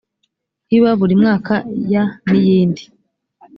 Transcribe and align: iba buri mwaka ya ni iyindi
iba 0.75 0.91
buri 0.99 1.13
mwaka 1.21 1.53
ya 1.93 2.03
ni 2.29 2.37
iyindi 2.49 2.83